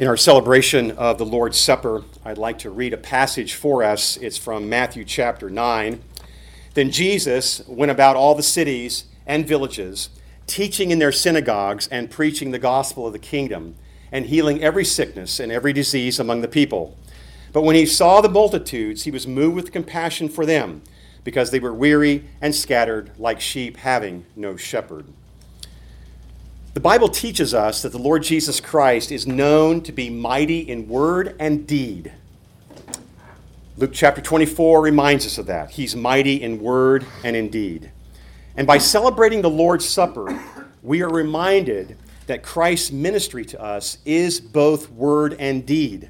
In 0.00 0.08
our 0.08 0.16
celebration 0.16 0.92
of 0.92 1.18
the 1.18 1.26
Lord's 1.26 1.60
Supper, 1.60 2.04
I'd 2.24 2.38
like 2.38 2.58
to 2.60 2.70
read 2.70 2.94
a 2.94 2.96
passage 2.96 3.52
for 3.52 3.82
us. 3.82 4.16
It's 4.16 4.38
from 4.38 4.66
Matthew 4.66 5.04
chapter 5.04 5.50
9. 5.50 6.00
Then 6.72 6.90
Jesus 6.90 7.60
went 7.68 7.92
about 7.92 8.16
all 8.16 8.34
the 8.34 8.42
cities 8.42 9.04
and 9.26 9.46
villages, 9.46 10.08
teaching 10.46 10.90
in 10.90 11.00
their 11.00 11.12
synagogues 11.12 11.86
and 11.88 12.10
preaching 12.10 12.50
the 12.50 12.58
gospel 12.58 13.06
of 13.06 13.12
the 13.12 13.18
kingdom, 13.18 13.74
and 14.10 14.24
healing 14.24 14.62
every 14.62 14.86
sickness 14.86 15.38
and 15.38 15.52
every 15.52 15.74
disease 15.74 16.18
among 16.18 16.40
the 16.40 16.48
people. 16.48 16.96
But 17.52 17.64
when 17.64 17.76
he 17.76 17.84
saw 17.84 18.22
the 18.22 18.30
multitudes, 18.30 19.02
he 19.02 19.10
was 19.10 19.26
moved 19.26 19.54
with 19.54 19.70
compassion 19.70 20.30
for 20.30 20.46
them, 20.46 20.80
because 21.24 21.50
they 21.50 21.60
were 21.60 21.74
weary 21.74 22.24
and 22.40 22.54
scattered 22.54 23.10
like 23.18 23.38
sheep 23.38 23.76
having 23.76 24.24
no 24.34 24.56
shepherd. 24.56 25.04
The 26.72 26.78
Bible 26.78 27.08
teaches 27.08 27.52
us 27.52 27.82
that 27.82 27.90
the 27.90 27.98
Lord 27.98 28.22
Jesus 28.22 28.60
Christ 28.60 29.10
is 29.10 29.26
known 29.26 29.80
to 29.80 29.90
be 29.90 30.08
mighty 30.08 30.60
in 30.60 30.86
word 30.86 31.34
and 31.40 31.66
deed. 31.66 32.12
Luke 33.76 33.90
chapter 33.92 34.20
24 34.20 34.80
reminds 34.80 35.26
us 35.26 35.36
of 35.36 35.46
that. 35.46 35.70
He's 35.72 35.96
mighty 35.96 36.40
in 36.40 36.62
word 36.62 37.04
and 37.24 37.34
in 37.34 37.48
deed. 37.48 37.90
And 38.56 38.68
by 38.68 38.78
celebrating 38.78 39.42
the 39.42 39.50
Lord's 39.50 39.88
Supper, 39.88 40.40
we 40.80 41.02
are 41.02 41.10
reminded 41.10 41.96
that 42.28 42.44
Christ's 42.44 42.92
ministry 42.92 43.44
to 43.46 43.60
us 43.60 43.98
is 44.04 44.40
both 44.40 44.92
word 44.92 45.34
and 45.40 45.66
deed. 45.66 46.08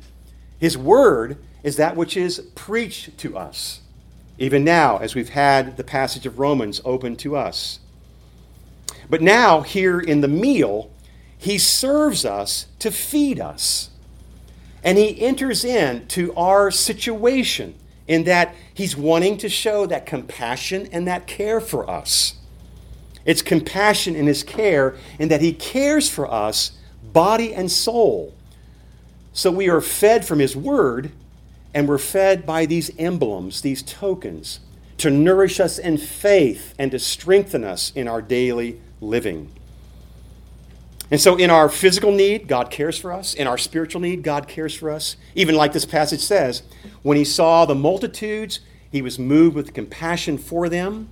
His 0.58 0.76
word 0.76 1.38
is 1.62 1.76
that 1.76 1.96
which 1.96 2.18
is 2.18 2.38
preached 2.54 3.16
to 3.16 3.38
us, 3.38 3.80
even 4.36 4.62
now, 4.62 4.98
as 4.98 5.14
we've 5.14 5.30
had 5.30 5.78
the 5.78 5.84
passage 5.84 6.26
of 6.26 6.38
Romans 6.38 6.82
open 6.84 7.16
to 7.16 7.34
us. 7.34 7.80
But 9.10 9.20
now, 9.20 9.62
here 9.62 9.98
in 9.98 10.20
the 10.20 10.28
meal, 10.28 10.88
he 11.36 11.58
serves 11.58 12.24
us 12.24 12.66
to 12.78 12.92
feed 12.92 13.40
us. 13.40 13.90
And 14.84 14.96
he 14.96 15.20
enters 15.20 15.64
into 15.64 16.32
our 16.34 16.70
situation 16.70 17.74
in 18.06 18.24
that 18.24 18.54
he's 18.72 18.96
wanting 18.96 19.36
to 19.38 19.48
show 19.48 19.84
that 19.86 20.06
compassion 20.06 20.88
and 20.92 21.08
that 21.08 21.26
care 21.26 21.60
for 21.60 21.90
us. 21.90 22.34
It's 23.24 23.42
compassion 23.42 24.14
in 24.14 24.26
his 24.26 24.44
care 24.44 24.96
in 25.18 25.28
that 25.28 25.40
he 25.40 25.52
cares 25.52 26.08
for 26.08 26.30
us, 26.30 26.72
body 27.02 27.52
and 27.52 27.70
soul. 27.70 28.34
So 29.32 29.50
we 29.50 29.68
are 29.68 29.80
fed 29.80 30.24
from 30.24 30.38
his 30.38 30.56
word, 30.56 31.10
and 31.74 31.88
we're 31.88 31.98
fed 31.98 32.46
by 32.46 32.64
these 32.64 32.90
emblems, 32.96 33.60
these 33.60 33.82
tokens, 33.82 34.60
to 34.98 35.10
nourish 35.10 35.58
us 35.58 35.78
in 35.78 35.98
faith 35.98 36.74
and 36.78 36.90
to 36.92 36.98
strengthen 36.98 37.64
us 37.64 37.92
in 37.94 38.06
our 38.06 38.22
daily 38.22 38.80
living. 39.00 39.50
And 41.10 41.20
so, 41.20 41.36
in 41.36 41.50
our 41.50 41.68
physical 41.68 42.12
need, 42.12 42.46
God 42.46 42.70
cares 42.70 42.96
for 42.96 43.12
us. 43.12 43.34
In 43.34 43.48
our 43.48 43.58
spiritual 43.58 44.00
need, 44.00 44.22
God 44.22 44.46
cares 44.46 44.74
for 44.74 44.90
us. 44.90 45.16
Even 45.34 45.56
like 45.56 45.72
this 45.72 45.84
passage 45.84 46.20
says, 46.20 46.62
when 47.02 47.16
he 47.16 47.24
saw 47.24 47.64
the 47.64 47.74
multitudes, 47.74 48.60
he 48.92 49.02
was 49.02 49.18
moved 49.18 49.56
with 49.56 49.74
compassion 49.74 50.38
for 50.38 50.68
them. 50.68 51.08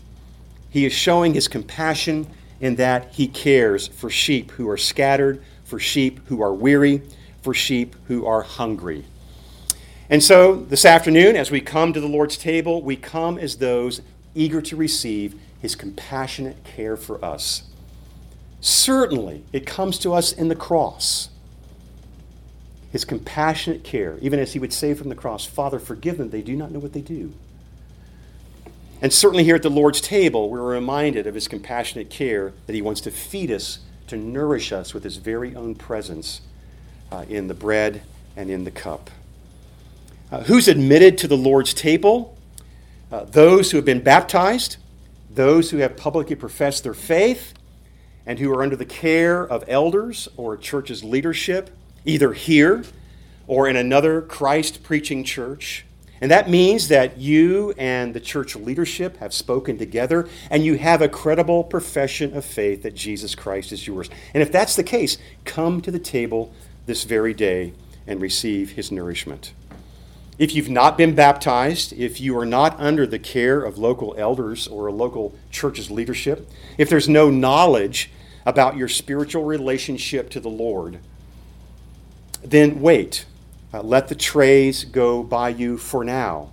He 0.70 0.84
is 0.84 0.92
showing 0.92 1.34
his 1.34 1.48
compassion 1.48 2.28
in 2.60 2.76
that 2.76 3.12
he 3.14 3.26
cares 3.26 3.88
for 3.88 4.08
sheep 4.08 4.52
who 4.52 4.68
are 4.68 4.76
scattered, 4.76 5.42
for 5.64 5.80
sheep 5.80 6.20
who 6.26 6.42
are 6.42 6.52
weary, 6.52 7.02
for 7.42 7.54
sheep 7.54 7.96
who 8.06 8.24
are 8.24 8.42
hungry. 8.42 9.04
And 10.10 10.22
so, 10.22 10.54
this 10.54 10.84
afternoon, 10.84 11.34
as 11.36 11.50
we 11.50 11.60
come 11.60 11.92
to 11.92 12.00
the 12.00 12.06
Lord's 12.06 12.36
table, 12.36 12.82
we 12.82 12.96
come 12.96 13.36
as 13.36 13.56
those 13.56 14.00
eager 14.34 14.62
to 14.62 14.76
receive 14.76 15.38
his 15.60 15.74
compassionate 15.74 16.62
care 16.62 16.96
for 16.96 17.22
us. 17.24 17.64
Certainly, 18.60 19.44
it 19.52 19.66
comes 19.66 19.98
to 20.00 20.12
us 20.12 20.32
in 20.32 20.48
the 20.48 20.56
cross. 20.56 21.28
His 22.90 23.04
compassionate 23.04 23.84
care, 23.84 24.18
even 24.20 24.40
as 24.40 24.54
he 24.54 24.58
would 24.58 24.72
say 24.72 24.94
from 24.94 25.08
the 25.08 25.14
cross, 25.14 25.44
Father, 25.44 25.78
forgive 25.78 26.18
them, 26.18 26.30
they 26.30 26.42
do 26.42 26.56
not 26.56 26.72
know 26.72 26.78
what 26.78 26.92
they 26.92 27.00
do. 27.00 27.32
And 29.00 29.12
certainly 29.12 29.44
here 29.44 29.54
at 29.54 29.62
the 29.62 29.70
Lord's 29.70 30.00
table, 30.00 30.50
we're 30.50 30.62
reminded 30.62 31.26
of 31.26 31.34
his 31.34 31.46
compassionate 31.46 32.10
care 32.10 32.52
that 32.66 32.72
he 32.72 32.82
wants 32.82 33.00
to 33.02 33.10
feed 33.10 33.50
us, 33.50 33.78
to 34.08 34.16
nourish 34.16 34.72
us 34.72 34.92
with 34.92 35.04
his 35.04 35.18
very 35.18 35.54
own 35.54 35.74
presence 35.74 36.40
uh, 37.12 37.24
in 37.28 37.46
the 37.46 37.54
bread 37.54 38.02
and 38.36 38.50
in 38.50 38.64
the 38.64 38.70
cup. 38.70 39.10
Uh, 40.32 40.42
who's 40.44 40.66
admitted 40.66 41.16
to 41.18 41.28
the 41.28 41.36
Lord's 41.36 41.72
table? 41.72 42.36
Uh, 43.12 43.24
those 43.24 43.70
who 43.70 43.76
have 43.78 43.84
been 43.84 44.02
baptized, 44.02 44.76
those 45.30 45.70
who 45.70 45.78
have 45.78 45.96
publicly 45.96 46.34
professed 46.34 46.82
their 46.82 46.94
faith, 46.94 47.54
and 48.28 48.38
who 48.38 48.52
are 48.52 48.62
under 48.62 48.76
the 48.76 48.84
care 48.84 49.42
of 49.42 49.64
elders 49.66 50.28
or 50.36 50.52
a 50.52 50.58
church's 50.58 51.02
leadership, 51.02 51.70
either 52.04 52.34
here 52.34 52.84
or 53.46 53.66
in 53.66 53.74
another 53.74 54.20
Christ 54.20 54.82
preaching 54.82 55.24
church. 55.24 55.86
And 56.20 56.30
that 56.30 56.50
means 56.50 56.88
that 56.88 57.16
you 57.16 57.72
and 57.78 58.12
the 58.12 58.20
church 58.20 58.54
leadership 58.54 59.16
have 59.16 59.32
spoken 59.32 59.78
together 59.78 60.28
and 60.50 60.62
you 60.62 60.76
have 60.76 61.00
a 61.00 61.08
credible 61.08 61.64
profession 61.64 62.36
of 62.36 62.44
faith 62.44 62.82
that 62.82 62.94
Jesus 62.94 63.34
Christ 63.34 63.72
is 63.72 63.86
yours. 63.86 64.10
And 64.34 64.42
if 64.42 64.52
that's 64.52 64.76
the 64.76 64.84
case, 64.84 65.16
come 65.46 65.80
to 65.80 65.90
the 65.90 65.98
table 65.98 66.52
this 66.84 67.04
very 67.04 67.32
day 67.32 67.72
and 68.06 68.20
receive 68.20 68.72
his 68.72 68.92
nourishment. 68.92 69.54
If 70.38 70.54
you've 70.54 70.68
not 70.68 70.98
been 70.98 71.14
baptized, 71.14 71.94
if 71.94 72.20
you 72.20 72.38
are 72.38 72.46
not 72.46 72.78
under 72.78 73.06
the 73.06 73.18
care 73.18 73.62
of 73.62 73.78
local 73.78 74.14
elders 74.18 74.68
or 74.68 74.86
a 74.86 74.92
local 74.92 75.34
church's 75.50 75.90
leadership, 75.90 76.48
if 76.76 76.90
there's 76.90 77.08
no 77.08 77.30
knowledge 77.30 78.10
about 78.48 78.78
your 78.78 78.88
spiritual 78.88 79.44
relationship 79.44 80.30
to 80.30 80.40
the 80.40 80.48
Lord, 80.48 80.98
then 82.42 82.80
wait. 82.80 83.26
Uh, 83.74 83.82
let 83.82 84.08
the 84.08 84.14
trays 84.14 84.84
go 84.84 85.22
by 85.22 85.50
you 85.50 85.76
for 85.76 86.02
now. 86.02 86.50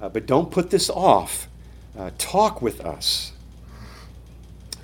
Uh, 0.00 0.08
but 0.08 0.24
don't 0.24 0.52
put 0.52 0.70
this 0.70 0.88
off. 0.88 1.48
Uh, 1.98 2.12
talk 2.16 2.62
with 2.62 2.80
us. 2.80 3.32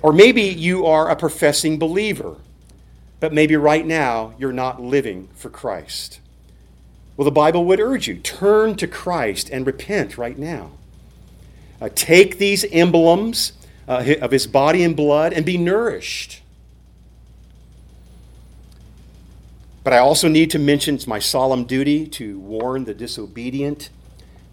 Or 0.01 0.11
maybe 0.11 0.41
you 0.41 0.85
are 0.85 1.09
a 1.09 1.15
professing 1.15 1.79
believer, 1.79 2.35
but 3.21 3.31
maybe 3.31 3.55
right 3.55 3.85
now 3.85 4.33
you're 4.37 4.51
not 4.51 4.81
living 4.81 5.29
for 5.33 5.49
Christ. 5.49 6.19
Well, 7.15 7.23
the 7.23 7.31
Bible 7.31 7.63
would 7.65 7.79
urge 7.79 8.05
you 8.09 8.15
turn 8.15 8.75
to 8.75 8.87
Christ 8.87 9.49
and 9.49 9.65
repent 9.65 10.17
right 10.17 10.37
now. 10.37 10.71
Uh, 11.79 11.87
take 11.95 12.37
these 12.37 12.65
emblems 12.65 13.53
uh, 13.87 14.03
of 14.21 14.31
his 14.31 14.47
body 14.47 14.83
and 14.83 14.95
blood 14.95 15.33
and 15.33 15.45
be 15.45 15.57
nourished. 15.57 16.41
But 19.83 19.93
I 19.93 19.97
also 19.97 20.29
need 20.29 20.49
to 20.51 20.59
mention 20.59 20.95
it's 20.95 21.07
my 21.07 21.19
solemn 21.19 21.65
duty 21.65 22.07
to 22.07 22.39
warn 22.39 22.85
the 22.85 22.93
disobedient, 22.93 23.89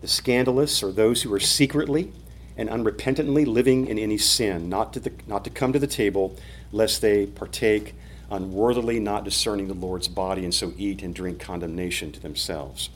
the 0.01 0.09
scandalous, 0.09 0.83
or 0.83 0.91
those 0.91 1.23
who 1.23 1.33
are 1.33 1.41
secretly 1.41 2.13
and 2.57 2.69
unrepentantly 2.69 3.47
living 3.47 3.87
in 3.87 3.99
any 3.99 4.19
sin, 4.19 4.69
not 4.69 4.93
to, 4.93 5.01
the, 5.01 5.13
not 5.29 5.45
to 5.45 5.51
come 5.51 5.73
to 5.73 5.79
the 5.79 5.87
table 5.87 6.37
lest 6.73 7.01
they 7.01 7.27
partake 7.27 7.95
unworthily, 8.31 8.99
not 9.01 9.25
discerning 9.25 9.69
the 9.69 9.75
Lord's 9.75 10.09
body, 10.09 10.45
and 10.45 10.55
so 10.55 10.73
eat 10.77 11.03
and 11.03 11.15
drink 11.15 11.41
condemnation 11.41 12.13
to 12.13 12.21
themselves. 12.21 12.91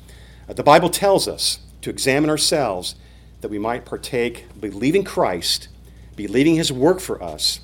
Uh, 0.48 0.52
the 0.52 0.62
Bible 0.62 0.90
tells 0.90 1.26
us 1.28 1.60
to 1.82 1.90
examine 1.90 2.30
ourselves 2.30 2.94
that 3.40 3.48
we 3.48 3.58
might 3.58 3.84
partake, 3.84 4.46
believing 4.58 5.04
Christ 5.04 5.68
believing 6.16 6.56
his 6.56 6.72
work 6.72 7.00
for 7.00 7.22
us, 7.22 7.60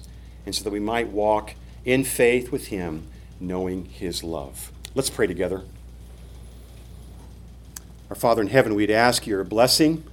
and 0.47 0.55
so 0.55 0.65
that 0.65 0.71
we 0.71 0.81
might 0.81 1.09
walk 1.09 1.55
in 1.85 2.05
faith 2.05 2.53
with 2.53 2.69
him, 2.69 3.07
knowing 3.39 3.85
his 3.87 4.23
love. 4.23 4.73
Let's 4.95 5.11
pray 5.11 5.27
together. 5.27 5.63
Our 8.09 8.17
Father 8.17 8.43
in 8.43 8.49
heaven, 8.49 8.75
we'd 8.75 8.91
ask 8.91 9.27
your 9.27 9.45
blessing, 9.45 10.05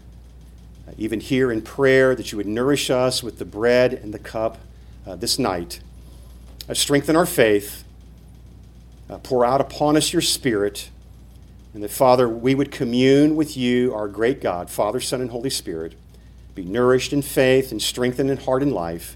uh, 0.88 0.92
even 0.98 1.20
here 1.20 1.52
in 1.52 1.62
prayer, 1.62 2.16
that 2.16 2.32
you 2.32 2.38
would 2.38 2.48
nourish 2.48 2.90
us 2.90 3.24
with 3.24 3.40
the 3.40 3.46
bread 3.46 3.94
and 3.94 4.14
the 4.14 4.20
cup 4.20 4.60
uh, 5.06 5.16
this 5.16 5.40
night. 5.40 5.80
Uh, 6.70 6.74
strengthen 6.74 7.16
our 7.16 7.26
faith, 7.26 7.84
uh, 9.10 9.18
pour 9.18 9.44
out 9.44 9.62
upon 9.62 9.98
us 9.98 10.14
your 10.14 10.22
Spirit, 10.22 10.90
and 11.74 11.82
that, 11.84 11.92
Father, 11.92 12.30
we 12.30 12.54
would 12.56 12.72
commune 12.72 13.36
with 13.36 13.58
you, 13.58 13.94
our 13.94 14.08
great 14.08 14.42
God, 14.42 14.70
Father, 14.70 15.00
Son, 15.00 15.22
and 15.22 15.32
Holy 15.32 15.50
Spirit 15.50 15.96
be 16.58 16.64
nourished 16.64 17.14
in 17.14 17.22
faith 17.22 17.72
and 17.72 17.82
strengthened 17.82 18.32
in 18.32 18.38
heart 18.38 18.64
and 18.64 18.74
life. 18.74 19.16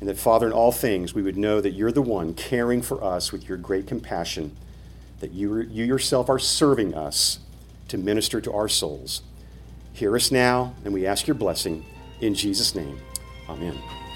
And 0.00 0.08
that, 0.08 0.18
Father, 0.18 0.46
in 0.46 0.52
all 0.52 0.72
things, 0.72 1.14
we 1.14 1.22
would 1.22 1.36
know 1.36 1.60
that 1.60 1.70
you're 1.70 1.92
the 1.92 2.02
one 2.02 2.34
caring 2.34 2.82
for 2.82 3.02
us 3.02 3.32
with 3.32 3.48
your 3.48 3.56
great 3.56 3.86
compassion, 3.86 4.56
that 5.20 5.30
you, 5.30 5.56
you 5.60 5.84
yourself 5.84 6.28
are 6.28 6.38
serving 6.38 6.94
us 6.94 7.38
to 7.88 7.96
minister 7.96 8.40
to 8.40 8.52
our 8.52 8.68
souls. 8.68 9.22
Hear 9.92 10.14
us 10.16 10.30
now, 10.30 10.74
and 10.84 10.92
we 10.92 11.06
ask 11.06 11.26
your 11.26 11.34
blessing 11.34 11.84
in 12.20 12.34
Jesus' 12.34 12.74
name. 12.74 12.98
Amen. 13.48 14.07